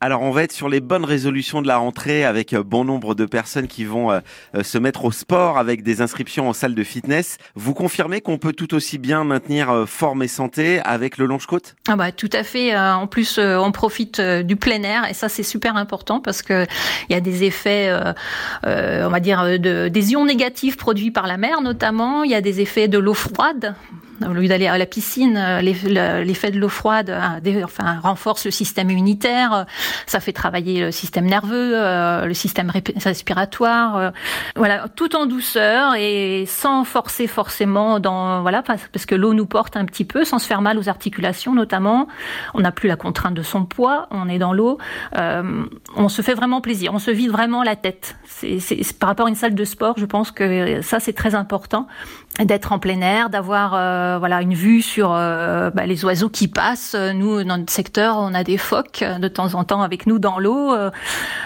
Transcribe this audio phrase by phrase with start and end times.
[0.00, 3.16] Alors on va être sur les bonnes résolutions de la rentrée avec euh, bon nombre
[3.16, 4.20] de personnes qui vont euh,
[4.54, 7.36] euh, se mettre au sport avec des inscriptions en salle de fitness.
[7.56, 11.96] Vous confirmez qu'on peut tout aussi bien maintenir forme et santé avec le longe-côte Ah
[11.96, 12.78] bah tout à fait.
[12.78, 16.64] En plus on profite du plein air et ça c'est super important parce que
[17.08, 17.92] il y a des effets,
[18.64, 22.22] on va dire, de, des ions négatifs produits par la mer notamment.
[22.22, 23.74] Il y a des effets de l'eau froide
[24.26, 27.66] au lieu d'aller à la piscine, euh, l'effet de l'eau froide euh,
[28.02, 29.66] renforce le système immunitaire,
[30.06, 34.12] ça fait travailler le système nerveux, euh, le système respiratoire,
[34.56, 39.76] voilà, tout en douceur et sans forcer forcément dans, voilà, parce que l'eau nous porte
[39.76, 42.08] un petit peu, sans se faire mal aux articulations notamment.
[42.54, 44.78] On n'a plus la contrainte de son poids, on est dans l'eau,
[45.14, 48.16] on se fait vraiment plaisir, on se vide vraiment la tête.
[48.98, 51.86] Par rapport à une salle de sport, je pense que ça c'est très important
[52.44, 56.48] d'être en plein air, d'avoir euh, voilà une vue sur euh, bah, les oiseaux qui
[56.48, 56.96] passent.
[57.14, 60.18] Nous, dans notre secteur, on a des phoques euh, de temps en temps avec nous
[60.18, 60.74] dans l'eau,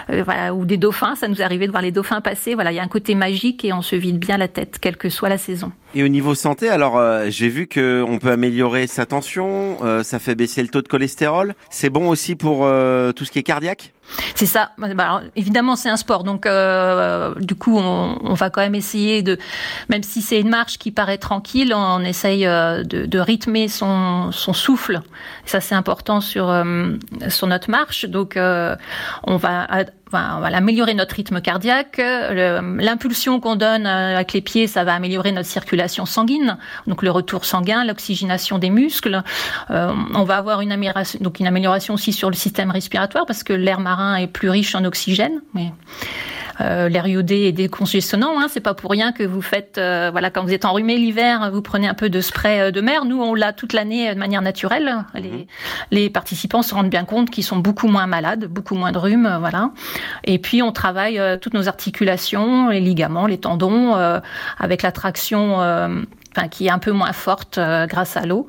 [0.07, 1.15] voilà, ou des dauphins.
[1.15, 2.53] Ça nous arrivé de voir les dauphins passer.
[2.53, 4.97] Voilà, il y a un côté magique et on se vide bien la tête, quelle
[4.97, 5.71] que soit la saison.
[5.95, 10.35] Et au niveau santé, alors j'ai vu que on peut améliorer sa tension, ça fait
[10.35, 11.53] baisser le taux de cholestérol.
[11.69, 12.59] C'est bon aussi pour
[13.15, 13.93] tout ce qui est cardiaque?
[14.35, 14.71] C'est ça.
[14.77, 19.21] Bah, évidemment, c'est un sport, donc euh, du coup, on, on, va quand même essayer
[19.21, 19.37] de,
[19.89, 24.31] même si c'est une marche qui paraît tranquille, on, essaye euh, de, de, rythmer son,
[24.31, 25.01] son souffle.
[25.45, 26.91] Ça, c'est important sur euh,
[27.29, 28.05] sur notre marche.
[28.05, 28.75] Donc, euh,
[29.23, 29.67] on va
[30.13, 31.97] on va améliorer notre rythme cardiaque.
[31.97, 37.45] L'impulsion qu'on donne avec les pieds, ça va améliorer notre circulation sanguine, donc le retour
[37.45, 39.21] sanguin, l'oxygénation des muscles.
[39.71, 43.43] Euh, on va avoir une amélioration, donc une amélioration aussi sur le système respiratoire parce
[43.43, 45.41] que l'air marin est plus riche en oxygène.
[45.53, 45.71] Mais
[46.61, 48.39] euh, l'air iodé est décongestionnant.
[48.39, 51.49] Hein, c'est pas pour rien que vous faites, euh, voilà, quand vous êtes enrhumé l'hiver,
[51.51, 53.05] vous prenez un peu de spray euh, de mer.
[53.05, 55.05] Nous, on l'a toute l'année de manière naturelle.
[55.15, 55.45] Les, mhm.
[55.91, 59.37] les, participants se rendent bien compte qu'ils sont beaucoup moins malades, beaucoup moins de rhume,
[59.39, 59.71] voilà.
[60.25, 63.95] Et puis on travaille toutes nos articulations, les ligaments, les tendons,
[64.59, 66.03] avec la traction
[66.35, 68.47] enfin, qui est un peu moins forte euh, grâce à l'eau.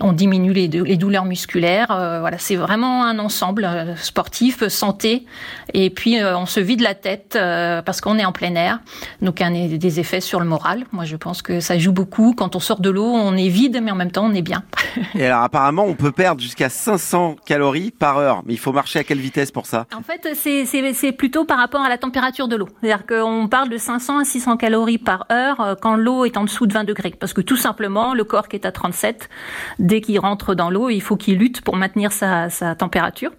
[0.00, 1.90] On diminue les, les douleurs musculaires.
[1.90, 5.26] Euh, voilà, c'est vraiment un ensemble euh, sportif, santé,
[5.74, 7.38] et puis on se vide la tête
[7.84, 8.80] parce qu'on est en plein air.
[9.22, 10.84] Donc, il y a des effets sur le moral.
[10.92, 12.34] Moi, je pense que ça joue beaucoup.
[12.36, 14.62] Quand on sort de l'eau, on est vide, mais en même temps, on est bien.
[15.14, 18.42] et alors, apparemment, on peut perdre jusqu'à 500 calories par heure.
[18.46, 19.86] Mais il faut marcher à quelle vitesse pour ça?
[19.96, 22.68] En fait, c'est plutôt par rapport à la température de l'eau.
[22.80, 26.66] C'est-à-dire qu'on parle de 500 à 600 calories par heure quand l'eau est en dessous
[26.66, 29.28] de 20 degrés parce que tout simplement, le corps qui est à 37,
[29.90, 33.32] dès qu'il rentre dans l'eau, il faut qu'il lutte pour maintenir sa, température.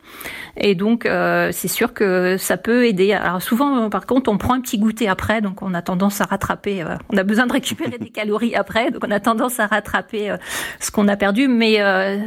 [0.58, 3.14] Et donc, euh, c'est sûr que ça peut aider.
[3.14, 6.26] Alors souvent, par contre, on prend un petit goûter après, donc on a tendance à
[6.26, 6.82] rattraper.
[6.82, 10.30] Euh, on a besoin de récupérer des calories après, donc on a tendance à rattraper
[10.30, 10.38] euh,
[10.82, 11.48] ce qu'on a perdu.
[11.48, 11.80] Mais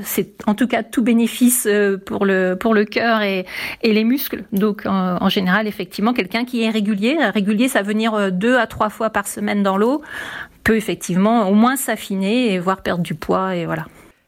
[0.03, 1.69] c'est en tout cas tout bénéfice
[2.07, 3.45] pour le pour le cœur et,
[3.83, 4.45] et les muscles.
[4.53, 8.89] Donc, en, général, effectivement, quelqu'un qui est régulier, régulier, ça veut venir deux à trois
[8.89, 10.03] fois par semaine dans l'eau
[10.65, 13.85] peut effectivement au moins s'affiner et voir perdre du poids et voilà.